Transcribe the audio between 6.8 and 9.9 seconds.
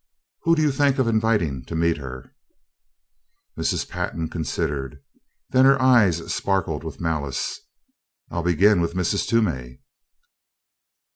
with malice, "I'll begin with Mrs. Toomey."